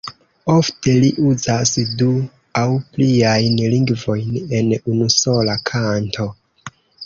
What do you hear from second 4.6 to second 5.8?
en unusola